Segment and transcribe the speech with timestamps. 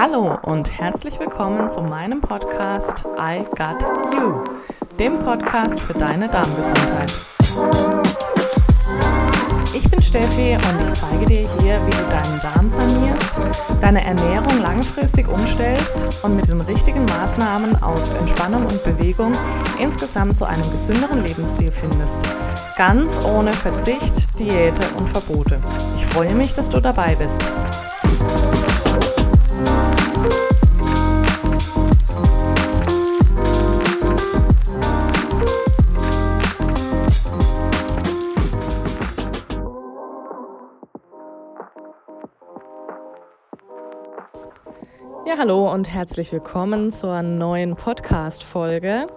[0.00, 4.44] Hallo und herzlich willkommen zu meinem Podcast I Got You,
[4.96, 7.12] dem Podcast für deine Darmgesundheit.
[9.74, 13.38] Ich bin Steffi und ich zeige dir hier, wie du deinen Darm sanierst,
[13.80, 19.32] deine Ernährung langfristig umstellst und mit den richtigen Maßnahmen aus Entspannung und Bewegung
[19.80, 22.20] insgesamt zu einem gesünderen Lebensstil findest.
[22.76, 25.58] Ganz ohne Verzicht, Diäte und Verbote.
[25.96, 27.42] Ich freue mich, dass du dabei bist.
[45.26, 49.08] Ja, hallo und herzlich willkommen zur neuen Podcast-Folge.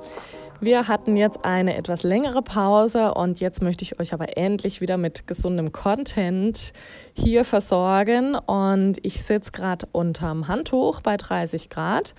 [0.59, 4.97] Wir hatten jetzt eine etwas längere Pause und jetzt möchte ich euch aber endlich wieder
[4.97, 6.73] mit gesundem Content
[7.13, 8.35] hier versorgen.
[8.35, 12.13] Und ich sitze gerade unterm Handtuch bei 30 Grad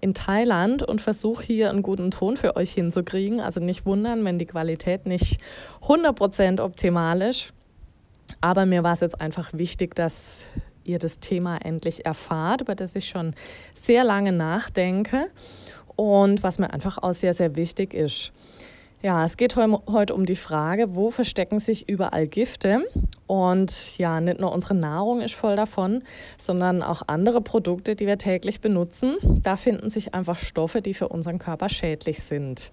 [0.00, 3.40] in Thailand und versuche hier einen guten Ton für euch hinzukriegen.
[3.40, 5.40] Also nicht wundern, wenn die Qualität nicht
[5.82, 7.52] 100% optimal ist.
[8.40, 10.46] Aber mir war es jetzt einfach wichtig, dass
[10.90, 13.34] ihr das Thema endlich erfahrt, über das ich schon
[13.74, 15.30] sehr lange nachdenke
[15.96, 18.32] und was mir einfach auch sehr, sehr wichtig ist.
[19.02, 22.84] Ja, es geht heute um die Frage, wo verstecken sich überall Gifte?
[23.26, 26.02] Und ja, nicht nur unsere Nahrung ist voll davon,
[26.36, 29.16] sondern auch andere Produkte, die wir täglich benutzen.
[29.42, 32.72] Da finden sich einfach Stoffe, die für unseren Körper schädlich sind.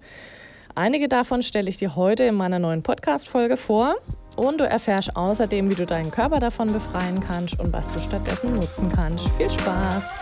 [0.74, 3.96] Einige davon stelle ich dir heute in meiner neuen Podcast-Folge vor.
[4.38, 8.54] Und du erfährst außerdem, wie du deinen Körper davon befreien kannst und was du stattdessen
[8.54, 9.28] nutzen kannst.
[9.30, 10.20] Viel Spaß!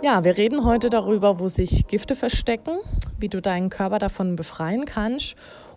[0.00, 2.78] Ja, wir reden heute darüber, wo sich Gifte verstecken,
[3.18, 5.36] wie du deinen Körper davon befreien kannst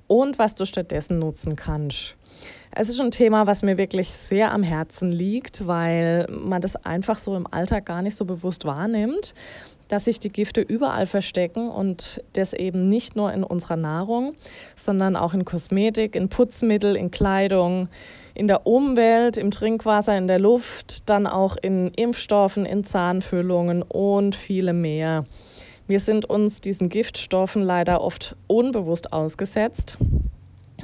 [0.10, 2.18] und was du stattdessen nutzen kannst.
[2.72, 7.18] Es ist ein Thema, was mir wirklich sehr am Herzen liegt, weil man das einfach
[7.18, 9.34] so im Alltag gar nicht so bewusst wahrnimmt,
[9.88, 14.36] dass sich die Gifte überall verstecken und das eben nicht nur in unserer Nahrung,
[14.76, 17.90] sondern auch in Kosmetik, in Putzmittel, in Kleidung,
[18.36, 24.36] in der Umwelt, im Trinkwasser, in der Luft, dann auch in Impfstoffen, in Zahnfüllungen und
[24.36, 25.26] viele mehr.
[25.90, 29.98] Wir sind uns diesen Giftstoffen leider oft unbewusst ausgesetzt.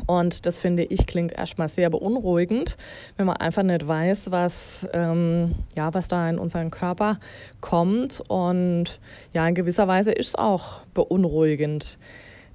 [0.08, 2.76] Und das finde ich klingt erstmal sehr beunruhigend,
[3.16, 7.20] wenn man einfach nicht weiß, was, ähm, ja, was da in unseren Körper
[7.62, 8.24] kommt.
[8.30, 9.00] Und
[9.32, 12.00] ja, in gewisser Weise ist es auch beunruhigend.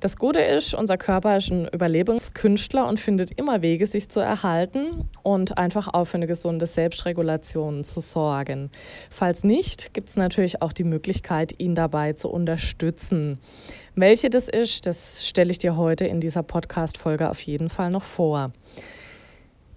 [0.00, 5.06] Das Gute ist, unser Körper ist ein Überlebenskünstler und findet immer Wege, sich zu erhalten
[5.22, 8.70] und einfach auch für eine gesunde Selbstregulation zu sorgen.
[9.10, 13.38] Falls nicht, gibt es natürlich auch die Möglichkeit, ihn dabei zu unterstützen.
[13.94, 18.04] Welche das ist, das stelle ich dir heute in dieser Podcast-Folge auf jeden Fall noch
[18.04, 18.52] vor.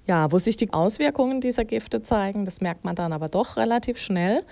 [0.05, 3.99] Ja, wo sich die Auswirkungen dieser Gifte zeigen, das merkt man dann aber doch relativ
[3.99, 4.43] schnell.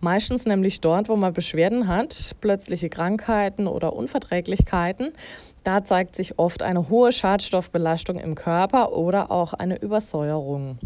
[0.00, 5.12] Meistens nämlich dort, wo man Beschwerden hat, plötzliche Krankheiten oder Unverträglichkeiten.
[5.64, 10.78] Da zeigt sich oft eine hohe Schadstoffbelastung im Körper oder auch eine Übersäuerung.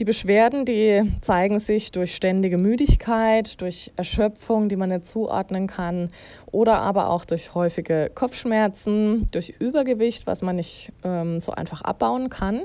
[0.00, 6.08] Die Beschwerden, die zeigen sich durch ständige Müdigkeit, durch Erschöpfung, die man nicht zuordnen kann,
[6.50, 12.30] oder aber auch durch häufige Kopfschmerzen, durch Übergewicht, was man nicht ähm, so einfach abbauen
[12.30, 12.62] kann,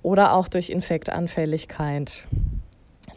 [0.00, 2.26] oder auch durch Infektanfälligkeit.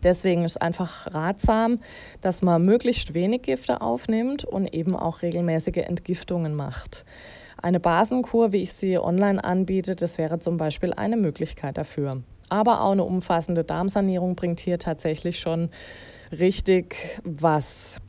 [0.04, 1.80] Deswegen ist einfach ratsam,
[2.20, 7.06] dass man möglichst wenig Gifte aufnimmt und eben auch regelmäßige Entgiftungen macht.
[7.62, 12.24] Eine Basenkur, wie ich sie online anbiete, das wäre zum Beispiel eine Möglichkeit dafür.
[12.50, 15.70] Aber auch eine umfassende Darmsanierung bringt hier tatsächlich schon
[16.32, 18.00] richtig was.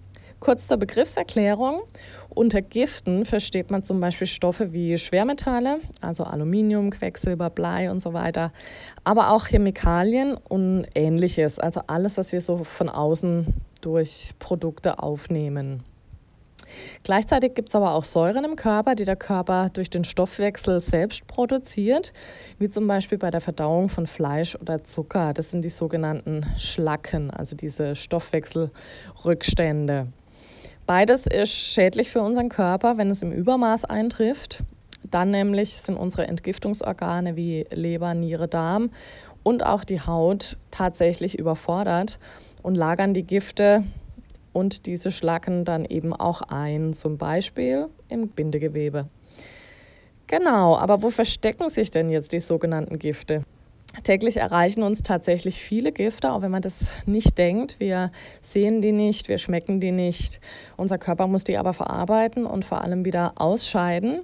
[0.41, 1.81] Kurz zur Begriffserklärung.
[2.28, 8.12] Unter Giften versteht man zum Beispiel Stoffe wie Schwermetalle, also Aluminium, Quecksilber, Blei und so
[8.12, 8.53] weiter,
[9.03, 13.47] aber auch Chemikalien und ähnliches, also alles, was wir so von außen
[13.80, 15.83] durch Produkte aufnehmen.
[17.03, 21.26] Gleichzeitig gibt es aber auch Säuren im Körper, die der Körper durch den Stoffwechsel selbst
[21.26, 22.12] produziert,
[22.59, 25.32] wie zum Beispiel bei der Verdauung von Fleisch oder Zucker.
[25.34, 30.09] Das sind die sogenannten Schlacken, also diese Stoffwechselrückstände.
[30.86, 34.64] Beides ist schädlich für unseren Körper, wenn es im Übermaß eintrifft.
[35.04, 38.91] Dann nämlich sind unsere Entgiftungsorgane wie Leber, Niere, Darm
[39.42, 42.18] und auch die Haut tatsächlich überfordert
[42.62, 43.84] und lagern die Gifte
[44.59, 49.09] und diese schlacken dann eben auch ein, zum Beispiel im Bindegewebe.
[50.27, 53.45] Genau, aber wo verstecken sich denn jetzt die sogenannten Gifte?
[54.03, 57.81] Täglich erreichen uns tatsächlich viele Gifte, auch wenn man das nicht denkt.
[57.81, 58.10] Wir
[58.41, 60.41] sehen die nicht, wir schmecken die nicht.
[60.77, 64.21] Unser Körper muss die aber verarbeiten und vor allem wieder ausscheiden.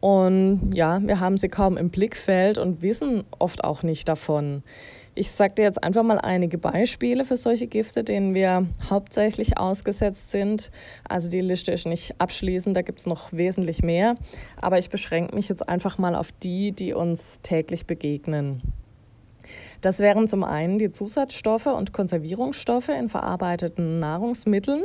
[0.00, 4.62] Und ja, wir haben sie kaum im Blickfeld und wissen oft auch nicht davon.
[5.18, 10.30] Ich sage dir jetzt einfach mal einige Beispiele für solche Gifte, denen wir hauptsächlich ausgesetzt
[10.30, 10.70] sind.
[11.08, 14.14] Also die Liste ist nicht abschließend, da gibt es noch wesentlich mehr.
[14.60, 18.62] Aber ich beschränke mich jetzt einfach mal auf die, die uns täglich begegnen.
[19.80, 24.84] Das wären zum einen die Zusatzstoffe und Konservierungsstoffe in verarbeiteten Nahrungsmitteln,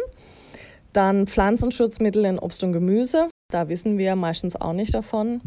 [0.94, 5.42] dann Pflanzenschutzmittel in Obst und Gemüse, da wissen wir meistens auch nicht davon.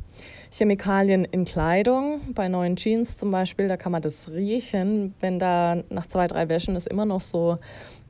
[0.50, 5.82] Chemikalien in Kleidung, bei neuen Jeans zum Beispiel, da kann man das riechen, wenn da
[5.91, 7.58] nach zwei, drei Wäschen es immer noch so,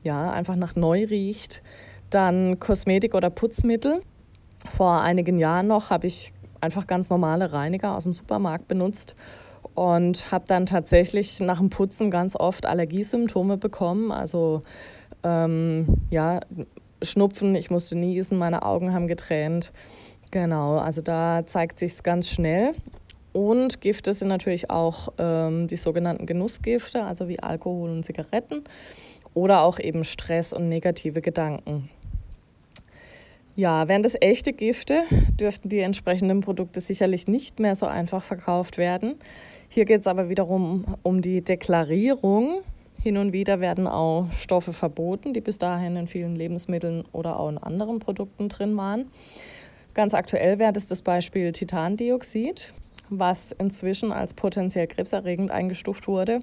[0.03, 1.63] ja, einfach nach neu riecht.
[2.09, 4.01] Dann Kosmetik oder Putzmittel.
[4.69, 9.15] Vor einigen Jahren noch habe ich einfach ganz normale Reiniger aus dem Supermarkt benutzt
[9.75, 14.11] und habe dann tatsächlich nach dem Putzen ganz oft Allergiesymptome bekommen.
[14.11, 14.61] Also
[15.23, 16.39] ähm, ja,
[17.01, 19.71] Schnupfen, ich musste niesen, meine Augen haben getränt.
[20.31, 22.73] Genau, also da zeigt sich es ganz schnell.
[23.33, 28.63] Und Gifte sind natürlich auch ähm, die sogenannten Genussgifte, also wie Alkohol und Zigaretten
[29.33, 31.89] oder auch eben Stress und negative Gedanken.
[33.55, 35.03] Ja, wären das echte Gifte,
[35.39, 39.15] dürften die entsprechenden Produkte sicherlich nicht mehr so einfach verkauft werden.
[39.69, 42.61] Hier geht es aber wiederum um die Deklarierung
[43.07, 47.47] hin und wieder werden auch Stoffe verboten, die bis dahin in vielen Lebensmitteln oder auch
[47.47, 49.05] in anderen Produkten drin waren.
[49.93, 52.73] Ganz aktuell wäre das das Beispiel Titandioxid,
[53.09, 56.41] was inzwischen als potenziell krebserregend eingestuft wurde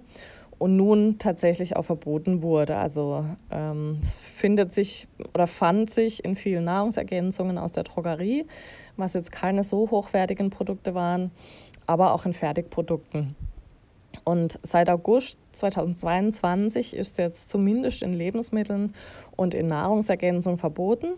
[0.58, 2.76] und nun tatsächlich auch verboten wurde.
[2.76, 8.46] Also ähm, es findet sich oder fand sich in vielen Nahrungsergänzungen aus der Drogerie,
[8.96, 11.30] was jetzt keine so hochwertigen Produkte waren,
[11.86, 13.36] aber auch in Fertigprodukten.
[14.24, 18.94] Und seit August 2022 ist es jetzt zumindest in Lebensmitteln
[19.36, 21.14] und in Nahrungsergänzung verboten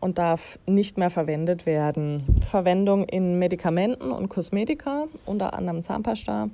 [0.00, 2.40] und darf nicht mehr verwendet werden.
[2.50, 6.50] Verwendung in Medikamenten und Kosmetika, unter anderem Zahnpasta,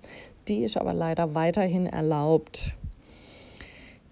[0.46, 2.74] die ist aber leider weiterhin erlaubt.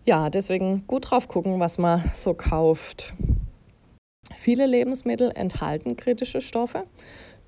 [0.04, 3.14] Ja, deswegen gut drauf gucken, was man so kauft.
[4.34, 6.84] Viele Lebensmittel enthalten kritische Stoffe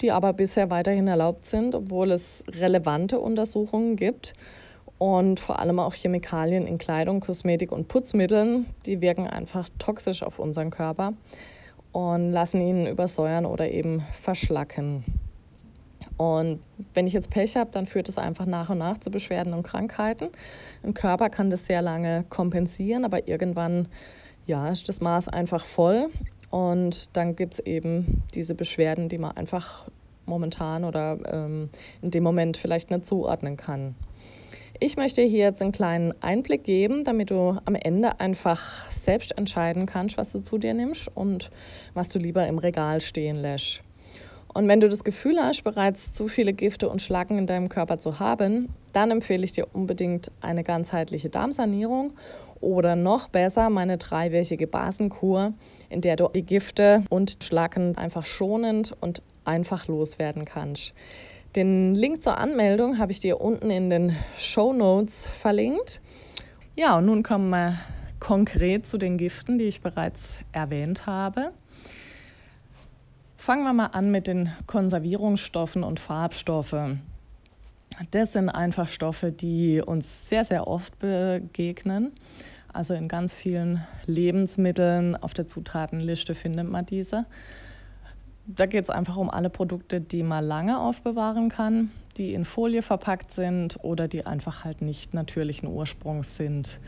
[0.01, 4.35] die aber bisher weiterhin erlaubt sind, obwohl es relevante Untersuchungen gibt.
[4.99, 10.39] Und vor allem auch Chemikalien in Kleidung, Kosmetik und Putzmitteln, die wirken einfach toxisch auf
[10.39, 11.15] unseren Körper
[11.93, 15.05] und lassen ihn übersäuern oder eben verschlacken.
[16.19, 16.61] Und
[16.93, 19.63] wenn ich jetzt Pech habe, dann führt es einfach nach und nach zu Beschwerden und
[19.63, 20.29] Krankheiten.
[20.83, 23.89] Im Körper kann das sehr lange kompensieren, aber irgendwann
[24.47, 26.11] ja, ist das Maß einfach voll
[26.51, 29.89] und dann gibt es eben diese Beschwerden, die man einfach
[30.27, 31.71] momentan oder ähm,
[32.03, 33.95] in dem Moment vielleicht nicht zuordnen kann.
[34.83, 39.85] Ich möchte hier jetzt einen kleinen Einblick geben, damit du am Ende einfach selbst entscheiden
[39.85, 41.51] kannst, was du zu dir nimmst und
[41.93, 43.83] was du lieber im Regal stehen lässt.
[44.53, 47.99] Und wenn du das Gefühl hast, bereits zu viele Gifte und Schlacken in deinem Körper
[47.99, 52.15] zu haben, dann empfehle ich dir unbedingt eine ganzheitliche Darmsanierung
[52.61, 55.55] oder noch besser meine dreiwöchige Basenkur,
[55.89, 60.93] in der du die Gifte und Schlacken einfach schonend und einfach loswerden kannst.
[61.57, 66.01] Den Link zur Anmeldung habe ich dir unten in den Show Notes verlinkt.
[66.77, 67.79] Ja, und nun kommen wir
[68.21, 71.51] konkret zu den Giften, die ich bereits erwähnt habe.
[73.37, 77.01] Fangen wir mal an mit den Konservierungsstoffen und Farbstoffen.
[78.11, 82.13] Das sind einfach Stoffe, die uns sehr, sehr oft begegnen.
[82.73, 87.27] Also in ganz vielen Lebensmitteln auf der Zutatenliste findet man diese.
[88.47, 92.83] Da geht es einfach um alle Produkte, die man lange aufbewahren kann, die in Folie
[92.83, 96.81] verpackt sind oder die einfach halt nicht natürlichen Ursprungs sind.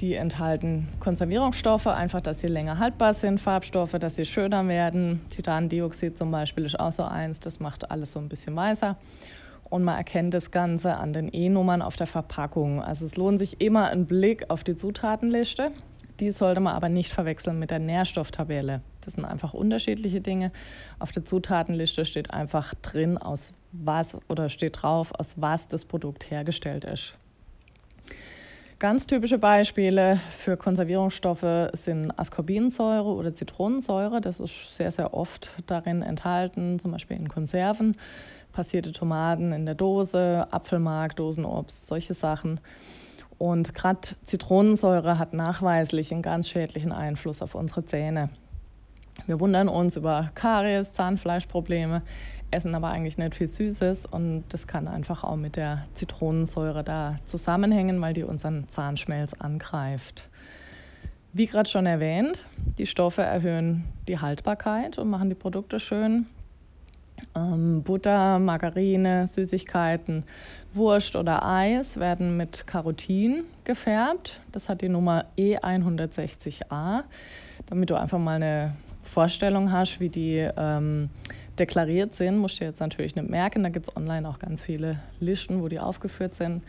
[0.00, 5.20] Die enthalten Konservierungsstoffe, einfach, dass sie länger haltbar sind, Farbstoffe, dass sie schöner werden.
[5.30, 8.96] Titandioxid zum Beispiel ist auch so eins, das macht alles so ein bisschen weißer
[9.74, 12.80] und man erkennt das Ganze an den E-Nummern auf der Verpackung.
[12.80, 15.72] Also es lohnt sich immer ein Blick auf die Zutatenliste.
[16.20, 18.82] Die sollte man aber nicht verwechseln mit der Nährstofftabelle.
[19.00, 20.52] Das sind einfach unterschiedliche Dinge.
[21.00, 26.30] Auf der Zutatenliste steht einfach drin, aus was oder steht drauf, aus was das Produkt
[26.30, 27.16] hergestellt ist.
[28.84, 34.20] Ganz typische Beispiele für Konservierungsstoffe sind Ascorbinsäure oder Zitronensäure.
[34.20, 37.96] Das ist sehr, sehr oft darin enthalten, zum Beispiel in Konserven
[38.52, 42.60] passierte Tomaten in der Dose, Apfelmark, Dosenobst, solche Sachen.
[43.38, 48.28] Und gerade Zitronensäure hat nachweislich einen ganz schädlichen Einfluss auf unsere Zähne.
[49.24, 52.02] Wir wundern uns über Karies, Zahnfleischprobleme,
[52.54, 57.16] essen aber eigentlich nicht viel Süßes und das kann einfach auch mit der Zitronensäure da
[57.24, 60.30] zusammenhängen, weil die unseren Zahnschmelz angreift.
[61.32, 62.46] Wie gerade schon erwähnt,
[62.78, 66.26] die Stoffe erhöhen die Haltbarkeit und machen die Produkte schön.
[67.34, 70.24] Ähm, Butter, Margarine, Süßigkeiten,
[70.72, 74.40] Wurst oder Eis werden mit Carotin gefärbt.
[74.52, 77.02] Das hat die Nummer E160a,
[77.66, 81.10] damit du einfach mal eine Vorstellung hast, wie die ähm,
[81.58, 82.38] deklariert sind.
[82.38, 83.62] Musst du jetzt natürlich nicht merken.
[83.62, 86.62] Da gibt es online auch ganz viele Listen, wo die aufgeführt sind.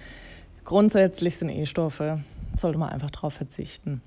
[0.64, 2.24] Grundsätzlich sind E-Stoffe,
[2.56, 4.02] sollte man einfach darauf verzichten.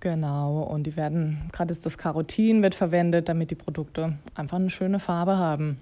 [0.00, 4.98] Genau, und die werden, gerade das Carotin wird verwendet, damit die Produkte einfach eine schöne
[4.98, 5.78] Farbe haben.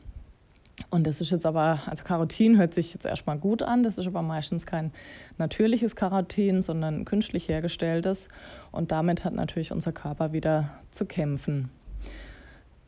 [0.94, 4.06] Und das ist jetzt aber, also Carotin hört sich jetzt erstmal gut an, das ist
[4.06, 4.92] aber meistens kein
[5.38, 8.28] natürliches Carotin, sondern künstlich hergestelltes.
[8.70, 11.68] Und damit hat natürlich unser Körper wieder zu kämpfen.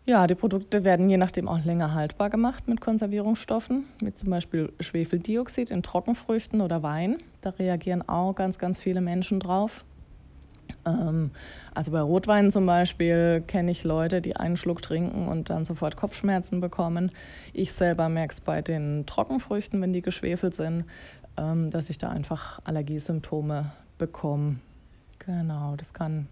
[0.04, 4.72] Ja, die Produkte werden je nachdem auch länger haltbar gemacht mit Konservierungsstoffen, wie zum Beispiel
[4.78, 7.18] Schwefeldioxid in Trockenfrüchten oder Wein.
[7.40, 9.84] Da reagieren auch ganz, ganz viele Menschen drauf.
[10.84, 11.30] Ähm,
[11.74, 15.96] also bei Rotwein zum Beispiel kenne ich Leute, die einen Schluck trinken und dann sofort
[15.96, 17.10] Kopfschmerzen bekommen.
[17.52, 20.84] Ich selber merke es bei den Trockenfrüchten, wenn die geschwefelt sind,
[21.36, 24.56] ähm, dass ich da einfach Allergiesymptome bekomme.
[25.18, 26.28] Genau, das kann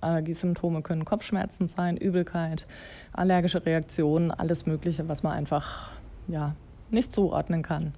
[0.00, 2.66] Allergiesymptome können Kopfschmerzen sein, Übelkeit,
[3.12, 5.90] allergische Reaktionen, alles Mögliche, was man einfach
[6.28, 6.54] ja,
[6.90, 7.94] nicht zuordnen kann.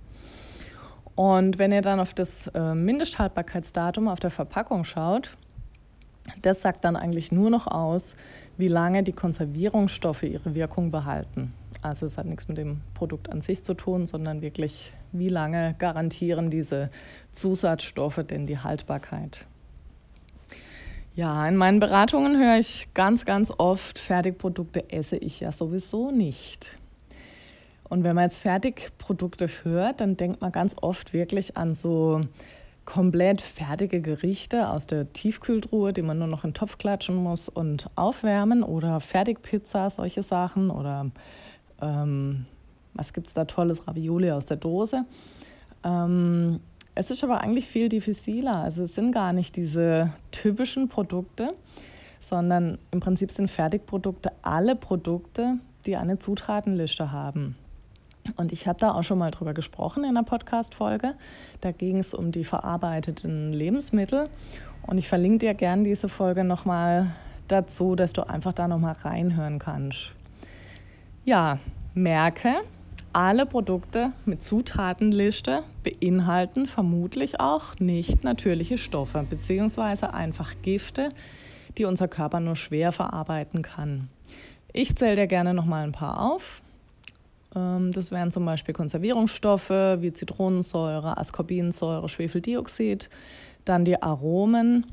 [1.14, 5.36] Und wenn ihr dann auf das äh, Mindesthaltbarkeitsdatum auf der Verpackung schaut,
[6.42, 8.14] das sagt dann eigentlich nur noch aus,
[8.56, 11.52] wie lange die Konservierungsstoffe ihre Wirkung behalten.
[11.82, 15.74] Also es hat nichts mit dem Produkt an sich zu tun, sondern wirklich, wie lange
[15.78, 16.90] garantieren diese
[17.32, 19.46] Zusatzstoffe denn die Haltbarkeit.
[21.14, 26.78] Ja, in meinen Beratungen höre ich ganz, ganz oft, Fertigprodukte esse ich ja sowieso nicht.
[27.88, 32.20] Und wenn man jetzt Fertigprodukte hört, dann denkt man ganz oft wirklich an so
[32.88, 37.50] komplett fertige Gerichte aus der Tiefkühltruhe, die man nur noch in den Topf klatschen muss
[37.50, 41.10] und aufwärmen oder Fertigpizza, solche Sachen oder
[41.82, 42.46] ähm,
[42.94, 45.04] was gibt es da tolles, Ravioli aus der Dose.
[45.84, 46.60] Ähm,
[46.94, 48.54] es ist aber eigentlich viel diffiziler.
[48.54, 51.52] Also es sind gar nicht diese typischen Produkte,
[52.20, 57.54] sondern im Prinzip sind Fertigprodukte alle Produkte, die eine Zutatenliste haben.
[58.36, 61.14] Und ich habe da auch schon mal drüber gesprochen in einer Podcast-Folge.
[61.60, 64.28] Da ging es um die verarbeiteten Lebensmittel.
[64.86, 67.06] Und ich verlinke dir gerne diese Folge nochmal
[67.48, 70.12] dazu, dass du einfach da nochmal reinhören kannst.
[71.24, 71.58] Ja,
[71.94, 72.54] merke,
[73.12, 81.10] alle Produkte mit Zutatenliste beinhalten vermutlich auch nicht natürliche Stoffe, beziehungsweise einfach Gifte,
[81.78, 84.08] die unser Körper nur schwer verarbeiten kann.
[84.72, 86.62] Ich zähle dir gerne nochmal ein paar auf.
[87.58, 93.10] Ähm, das wären zum Beispiel Konservierungsstoffe wie Zitronensäure, Ascorbinsäure, Schwefeldioxid.
[93.64, 94.86] Dann die Aromen.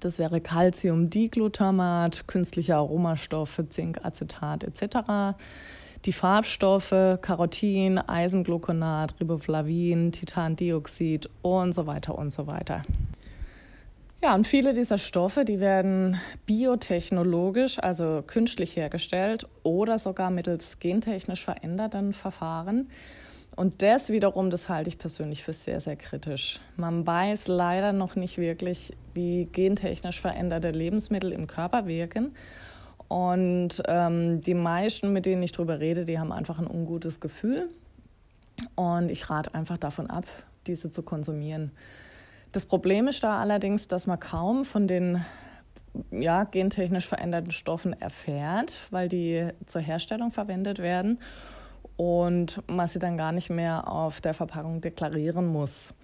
[0.00, 5.36] Das wäre Calciumdiglutamat, künstliche Aromastoffe, Zinkacetat etc.
[6.04, 12.82] Die Farbstoffe Carotin, Eisengluconat, Riboflavin, Titandioxid und so weiter und so weiter.
[14.24, 21.44] Ja, und viele dieser Stoffe, die werden biotechnologisch, also künstlich hergestellt oder sogar mittels gentechnisch
[21.44, 22.88] veränderten Verfahren.
[23.56, 26.60] Und das wiederum, das halte ich persönlich für sehr, sehr kritisch.
[26.76, 32.36] Man weiß leider noch nicht wirklich, wie gentechnisch veränderte Lebensmittel im Körper wirken.
[33.08, 37.70] Und ähm, die meisten, mit denen ich darüber rede, die haben einfach ein ungutes Gefühl.
[38.76, 40.26] Und ich rate einfach davon ab,
[40.68, 41.72] diese zu konsumieren.
[42.52, 45.24] Das Problem ist da allerdings, dass man kaum von den
[46.10, 51.18] ja, gentechnisch veränderten Stoffen erfährt, weil die zur Herstellung verwendet werden
[51.96, 55.94] und man sie dann gar nicht mehr auf der Verpackung deklarieren muss.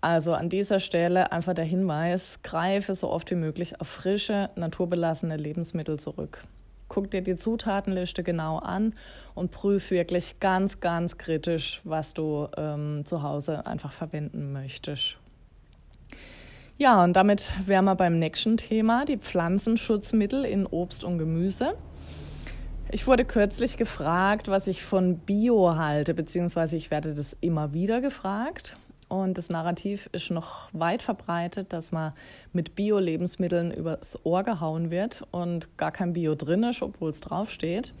[0.00, 5.36] Also an dieser Stelle einfach der Hinweis, greife so oft wie möglich auf frische, naturbelassene
[5.36, 6.44] Lebensmittel zurück.
[6.88, 8.94] Guck dir die Zutatenliste genau an
[9.34, 15.18] und prüf wirklich ganz, ganz kritisch, was du ähm, zu Hause einfach verwenden möchtest.
[16.80, 21.74] Ja, und damit wären wir beim nächsten Thema, die Pflanzenschutzmittel in Obst und Gemüse.
[22.92, 28.00] Ich wurde kürzlich gefragt, was ich von Bio halte, beziehungsweise ich werde das immer wieder
[28.00, 28.76] gefragt.
[29.08, 32.12] Und das Narrativ ist noch weit verbreitet, dass man
[32.52, 37.92] mit Bio-Lebensmitteln übers Ohr gehauen wird und gar kein Bio drin ist, obwohl es draufsteht.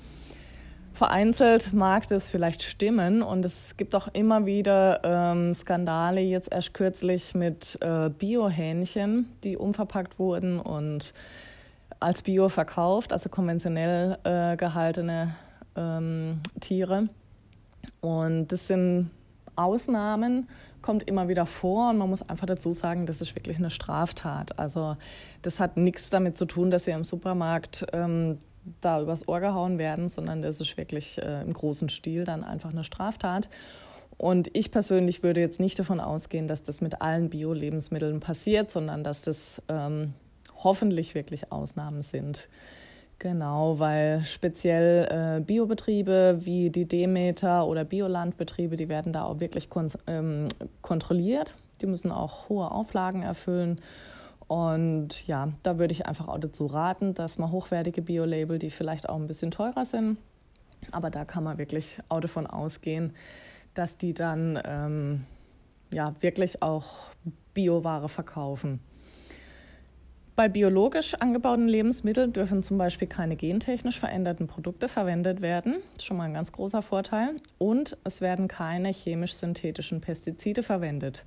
[0.98, 6.74] Vereinzelt mag das vielleicht stimmen und es gibt auch immer wieder ähm, Skandale, jetzt erst
[6.74, 11.14] kürzlich mit äh, Biohähnchen, die umverpackt wurden und
[12.00, 15.36] als Bio verkauft, also konventionell äh, gehaltene
[15.76, 17.08] ähm, Tiere.
[18.00, 19.10] Und das sind
[19.54, 20.48] Ausnahmen,
[20.82, 24.58] kommt immer wieder vor und man muss einfach dazu sagen, das ist wirklich eine Straftat.
[24.58, 24.96] Also
[25.42, 28.38] das hat nichts damit zu tun, dass wir im Supermarkt ähm,
[28.80, 32.70] da übers Ohr gehauen werden, sondern das ist wirklich äh, im großen Stil dann einfach
[32.70, 33.48] eine Straftat.
[34.16, 39.04] Und ich persönlich würde jetzt nicht davon ausgehen, dass das mit allen Bio-Lebensmitteln passiert, sondern
[39.04, 40.14] dass das ähm,
[40.62, 42.48] hoffentlich wirklich Ausnahmen sind.
[43.20, 49.70] Genau, weil speziell äh, Biobetriebe wie die Demeter oder Biolandbetriebe, die werden da auch wirklich
[49.70, 50.48] kon ähm,
[50.82, 51.56] kontrolliert.
[51.80, 53.80] Die müssen auch hohe Auflagen erfüllen.
[54.48, 59.08] Und ja, da würde ich einfach auch dazu raten, dass man hochwertige Bio-Label, die vielleicht
[59.08, 60.18] auch ein bisschen teurer sind,
[60.90, 63.12] aber da kann man wirklich auch davon ausgehen,
[63.74, 65.24] dass die dann ähm,
[65.92, 67.10] ja, wirklich auch
[67.54, 68.80] Bioware verkaufen.
[70.34, 75.78] Bei biologisch angebauten Lebensmitteln dürfen zum Beispiel keine gentechnisch veränderten Produkte verwendet werden.
[76.00, 77.40] Schon mal ein ganz großer Vorteil.
[77.58, 81.24] Und es werden keine chemisch-synthetischen Pestizide verwendet.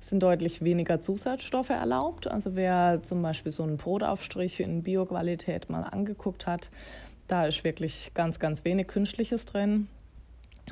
[0.00, 2.26] Sind deutlich weniger Zusatzstoffe erlaubt.
[2.26, 6.70] Also wer zum Beispiel so einen Brotaufstrich in Bioqualität mal angeguckt hat,
[7.28, 9.88] da ist wirklich ganz, ganz wenig Künstliches drin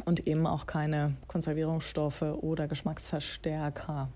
[0.04, 4.08] und eben auch keine Konservierungsstoffe oder Geschmacksverstärker.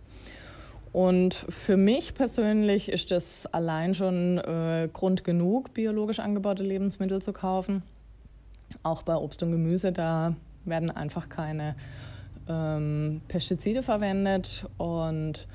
[0.92, 7.32] Und für mich persönlich ist das allein schon äh, Grund genug, biologisch angebaute Lebensmittel zu
[7.32, 7.82] kaufen.
[8.82, 10.34] Auch bei Obst und Gemüse, da
[10.64, 11.74] werden einfach keine
[12.49, 14.67] ähm, Pestizide verwendet.
[14.76, 15.47] Und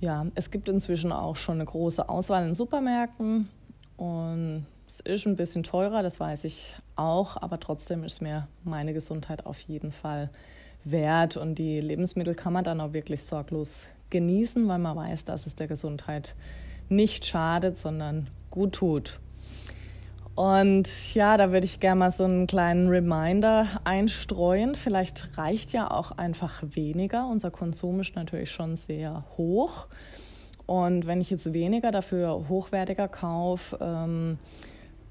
[0.00, 3.48] ja, es gibt inzwischen auch schon eine große Auswahl in Supermärkten.
[3.96, 8.92] Und es ist ein bisschen teurer, das weiß ich auch, aber trotzdem ist mir meine
[8.92, 10.30] Gesundheit auf jeden Fall
[10.84, 11.36] wert.
[11.36, 15.56] Und die Lebensmittel kann man dann auch wirklich sorglos genießen, weil man weiß, dass es
[15.56, 16.34] der Gesundheit
[16.88, 19.20] nicht schadet, sondern gut tut.
[20.34, 24.74] Und ja, da würde ich gerne mal so einen kleinen Reminder einstreuen.
[24.74, 27.28] Vielleicht reicht ja auch einfach weniger.
[27.28, 29.88] Unser Konsum ist natürlich schon sehr hoch.
[30.64, 34.38] Und wenn ich jetzt weniger dafür hochwertiger kaufe, ähm,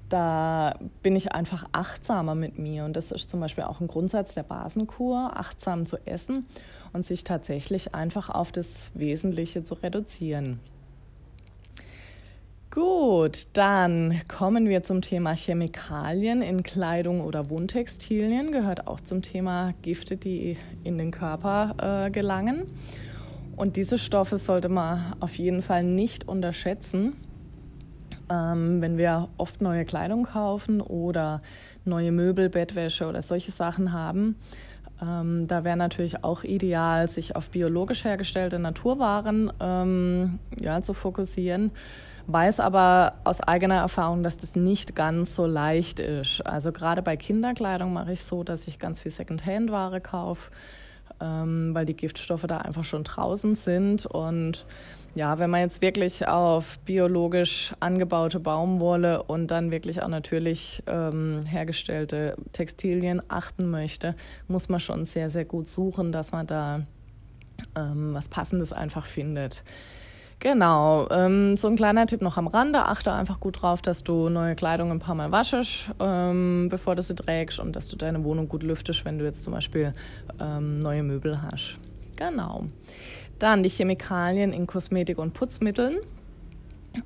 [0.08, 2.84] da bin ich einfach achtsamer mit mir.
[2.84, 6.46] Und das ist zum Beispiel auch ein Grundsatz der Basenkur, achtsam zu essen
[6.92, 10.58] und sich tatsächlich einfach auf das Wesentliche zu reduzieren.
[12.74, 18.50] Gut, dann kommen wir zum Thema Chemikalien in Kleidung oder Wohntextilien.
[18.50, 22.64] Gehört auch zum Thema Gifte, die in den Körper äh, gelangen.
[23.56, 27.12] Und diese Stoffe sollte man auf jeden Fall nicht unterschätzen
[28.32, 31.42] ähm, wenn wir oft neue Kleidung kaufen oder
[31.84, 34.36] neue Möbel, Bettwäsche oder solche Sachen haben.
[35.00, 41.72] Ähm, da wäre natürlich auch ideal, sich auf biologisch hergestellte Naturwaren ähm, ja, zu fokussieren.
[42.26, 46.40] Weiß aber aus eigener Erfahrung, dass das nicht ganz so leicht ist.
[46.46, 50.50] Also gerade bei Kinderkleidung mache ich so, dass ich ganz viel Secondhand-Ware kaufe,
[51.20, 54.66] ähm, weil die Giftstoffe da einfach schon draußen sind und
[55.14, 61.40] ja, wenn man jetzt wirklich auf biologisch angebaute Baumwolle und dann wirklich auch natürlich ähm,
[61.46, 64.14] hergestellte Textilien achten möchte,
[64.48, 66.86] muss man schon sehr, sehr gut suchen, dass man da
[67.76, 69.62] ähm, was Passendes einfach findet.
[70.42, 72.80] Genau, ähm, so ein kleiner Tipp noch am Rande.
[72.80, 77.02] Achte einfach gut drauf, dass du neue Kleidung ein paar Mal waschest, ähm, bevor du
[77.02, 79.92] sie trägst und dass du deine Wohnung gut lüftest, wenn du jetzt zum Beispiel
[80.40, 81.76] ähm, neue Möbel hast.
[82.16, 82.64] Genau.
[83.38, 85.98] Dann die Chemikalien in Kosmetik und Putzmitteln.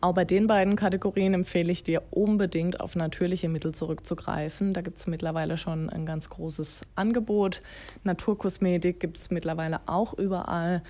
[0.01, 4.73] Auch bei den beiden Kategorien empfehle ich dir unbedingt auf natürliche Mittel zurückzugreifen.
[4.73, 7.61] Da gibt es mittlerweile schon ein ganz großes Angebot.
[8.03, 10.83] Naturkosmetik gibt es mittlerweile auch überall.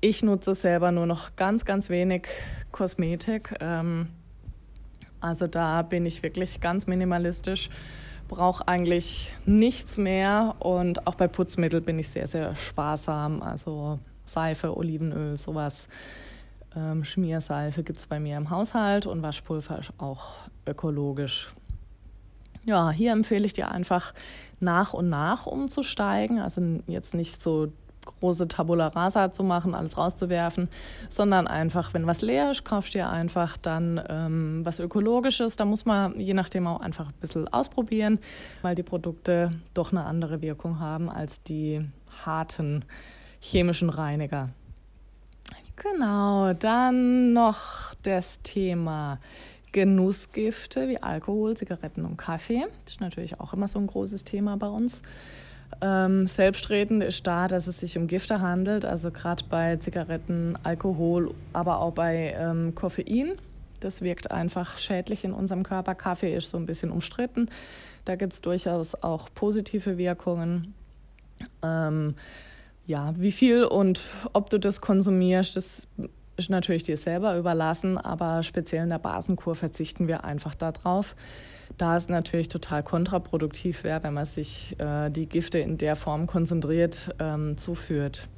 [0.00, 2.28] Ich nutze selber nur noch ganz, ganz wenig
[2.70, 3.56] Kosmetik.
[3.58, 4.10] Ähm,
[5.20, 7.68] also da bin ich wirklich ganz minimalistisch,
[8.28, 13.42] brauche eigentlich nichts mehr und auch bei Putzmitteln bin ich sehr, sehr sparsam.
[13.42, 15.88] Also Seife, Olivenöl, sowas.
[16.76, 21.50] Ähm, Schmierseife gibt es bei mir im Haushalt und Waschpulver ist auch ökologisch.
[22.64, 24.14] Ja, hier empfehle ich dir einfach
[24.60, 26.38] nach und nach umzusteigen.
[26.38, 27.72] Also jetzt nicht so
[28.20, 30.68] große Tabula Rasa zu machen, alles rauszuwerfen,
[31.08, 35.56] sondern einfach, wenn was leer ist, kaufst du dir einfach dann ähm, was Ökologisches.
[35.56, 38.18] Da muss man je nachdem auch einfach ein bisschen ausprobieren,
[38.62, 41.84] weil die Produkte doch eine andere Wirkung haben als die
[42.24, 42.84] harten
[43.40, 44.50] chemischen Reiniger.
[45.76, 49.20] Genau, dann noch das Thema
[49.70, 52.66] Genussgifte wie Alkohol, Zigaretten und Kaffee.
[52.84, 55.02] Das ist natürlich auch immer so ein großes Thema bei uns.
[55.80, 61.34] Ähm, selbstredend ist da, dass es sich um Gifte handelt, also gerade bei Zigaretten, Alkohol,
[61.52, 63.32] aber auch bei ähm, Koffein.
[63.80, 65.94] Das wirkt einfach schädlich in unserem Körper.
[65.94, 67.48] Kaffee ist so ein bisschen umstritten.
[68.04, 70.74] Da gibt es durchaus auch positive Wirkungen.
[71.62, 72.14] Ähm,
[72.86, 74.00] ja, wie viel und
[74.32, 75.86] ob du das konsumierst, das
[76.36, 81.14] ist natürlich dir selber überlassen, aber speziell in der Basenkur verzichten wir einfach darauf,
[81.76, 86.26] da es natürlich total kontraproduktiv wäre, wenn man sich äh, die Gifte in der Form
[86.26, 88.28] konzentriert ähm, zuführt.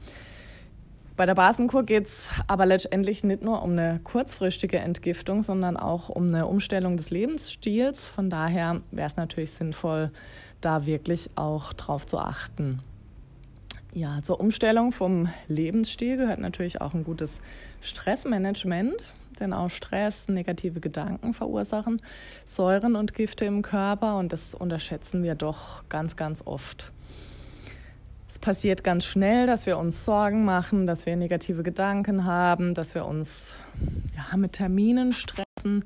[1.17, 6.09] Bei der Basenkur geht es aber letztendlich nicht nur um eine kurzfristige Entgiftung, sondern auch
[6.09, 8.09] um eine Umstellung des Lebensstils.
[8.09, 10.11] Von daher wäre es natürlich sinnvoll,
[10.63, 12.81] da wirklich auch drauf zu achten.
[13.93, 17.41] Ja, zur Umstellung vom Lebensstil gehört natürlich auch ein gutes
[17.83, 18.95] Stressmanagement,
[19.41, 22.01] denn auch Stress, negative Gedanken verursachen
[22.45, 26.93] Säuren und Gifte im Körper und das unterschätzen wir doch ganz, ganz oft.
[28.29, 32.95] Es passiert ganz schnell, dass wir uns Sorgen machen, dass wir negative Gedanken haben, dass
[32.95, 33.57] wir uns
[34.17, 35.85] ja, mit Terminen stressen,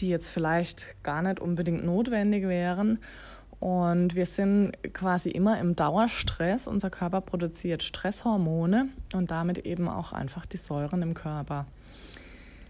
[0.00, 2.98] die jetzt vielleicht gar nicht unbedingt notwendig wären.
[3.60, 6.66] Und wir sind quasi immer im Dauerstress.
[6.68, 11.66] Unser Körper produziert Stresshormone und damit eben auch einfach die Säuren im Körper.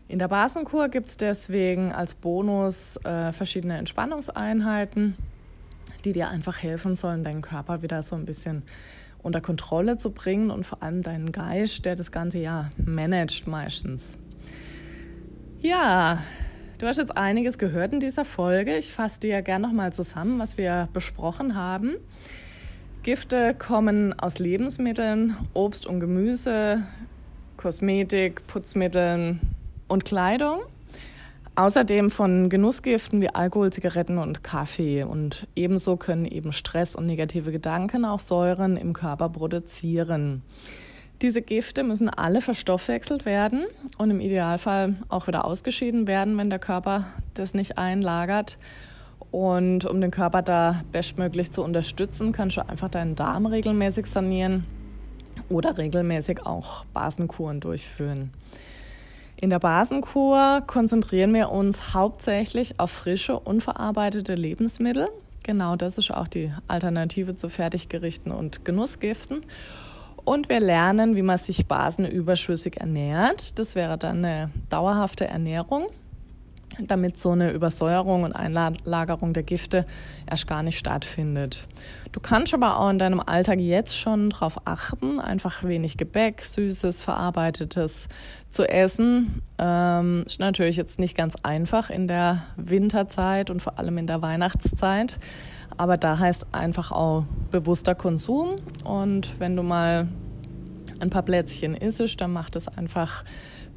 [0.08, 5.14] In der Basenkur gibt es deswegen als Bonus äh, verschiedene Entspannungseinheiten
[6.04, 8.62] die dir einfach helfen sollen, deinen Körper wieder so ein bisschen
[9.22, 14.16] unter Kontrolle zu bringen und vor allem deinen Geist, der das ganze Jahr managt meistens.
[15.60, 16.22] Ja,
[16.78, 18.76] du hast jetzt einiges gehört in dieser Folge.
[18.76, 21.96] Ich fasse dir gerne nochmal zusammen, was wir besprochen haben.
[23.02, 26.84] Gifte kommen aus Lebensmitteln, Obst und Gemüse,
[27.56, 29.40] Kosmetik, Putzmitteln
[29.88, 30.60] und Kleidung.
[31.56, 35.02] Außerdem von Genussgiften wie Alkohol, Zigaretten und Kaffee.
[35.02, 40.42] Und ebenso können eben Stress und negative Gedanken auch Säuren im Körper produzieren.
[41.20, 43.66] Diese Gifte müssen alle verstoffwechselt werden
[43.98, 48.56] und im Idealfall auch wieder ausgeschieden werden, wenn der Körper das nicht einlagert.
[49.32, 54.64] Und um den Körper da bestmöglich zu unterstützen, kannst du einfach deinen Darm regelmäßig sanieren
[55.48, 58.30] oder regelmäßig auch Basenkuren durchführen.
[59.40, 65.08] In der Basenkur konzentrieren wir uns hauptsächlich auf frische, unverarbeitete Lebensmittel.
[65.44, 69.44] Genau das ist auch die Alternative zu Fertiggerichten und Genussgiften.
[70.24, 73.60] Und wir lernen, wie man sich basenüberschüssig ernährt.
[73.60, 75.86] Das wäre dann eine dauerhafte Ernährung
[76.80, 79.86] damit so eine Übersäuerung und Einlagerung der Gifte
[80.28, 81.66] erst gar nicht stattfindet.
[82.12, 87.02] Du kannst aber auch in deinem Alltag jetzt schon darauf achten, einfach wenig Gebäck, Süßes,
[87.02, 88.08] Verarbeitetes
[88.50, 89.42] zu essen.
[89.58, 94.22] Ähm, ist natürlich jetzt nicht ganz einfach in der Winterzeit und vor allem in der
[94.22, 95.18] Weihnachtszeit.
[95.76, 98.56] Aber da heißt einfach auch bewusster Konsum.
[98.84, 100.08] Und wenn du mal
[101.00, 103.24] ein paar Plätzchen isst, dann macht es einfach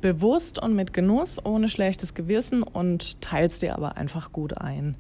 [0.02, 4.98] bewusst und mit Genuss, ohne schlechtes Gewissen und teilst dir aber einfach gut ein.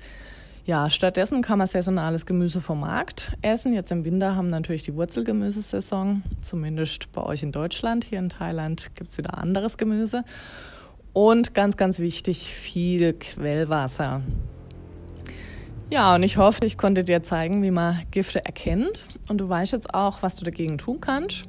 [0.63, 3.73] Ja, stattdessen kann man saisonales Gemüse vom Markt essen.
[3.73, 8.03] Jetzt im Winter haben natürlich die Wurzelgemüsesaison, zumindest bei euch in Deutschland.
[8.03, 10.23] Hier in Thailand gibt es wieder anderes Gemüse.
[11.13, 14.21] Und ganz, ganz wichtig, viel Quellwasser.
[15.89, 19.07] Ja, und ich hoffe, ich konnte dir zeigen, wie man Gifte erkennt.
[19.27, 21.47] Und du weißt jetzt auch, was du dagegen tun kannst.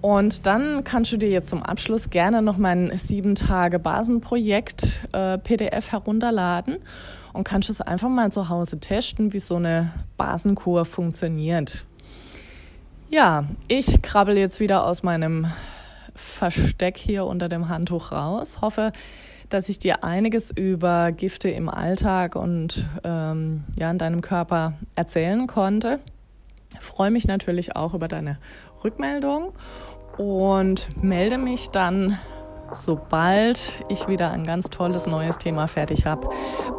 [0.00, 5.38] Und dann kannst du dir jetzt zum Abschluss gerne noch mein sieben Tage Basenprojekt äh,
[5.38, 6.76] PDF herunterladen
[7.32, 11.86] und kannst es einfach mal zu Hause testen, wie so eine Basenkur funktioniert.
[13.10, 15.46] Ja, ich krabbel jetzt wieder aus meinem
[16.14, 18.60] Versteck hier unter dem Handtuch raus.
[18.60, 18.92] Hoffe,
[19.48, 25.46] dass ich dir einiges über Gifte im Alltag und ähm, ja, in deinem Körper erzählen
[25.46, 26.00] konnte.
[26.80, 28.38] Freue mich natürlich auch über deine
[28.84, 29.52] Rückmeldung
[30.18, 32.18] und melde mich dann,
[32.72, 36.30] sobald ich wieder ein ganz tolles neues Thema fertig habe,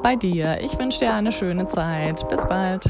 [0.03, 0.59] bei dir.
[0.61, 2.27] Ich wünsche dir eine schöne Zeit.
[2.29, 2.85] Bis bald.